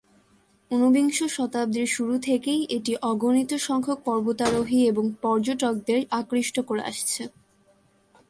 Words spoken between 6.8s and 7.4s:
আসছে।